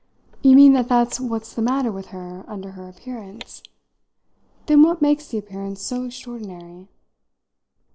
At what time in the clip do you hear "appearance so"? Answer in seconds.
5.37-6.05